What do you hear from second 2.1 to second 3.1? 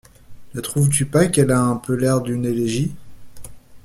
d’une élégie?